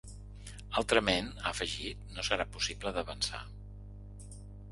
Altrament, 0.81 1.27
ha 1.43 1.51
afegit, 1.51 2.01
no 2.17 2.25
serà 2.29 2.47
possible 2.57 2.93
d’avançar. 2.95 3.45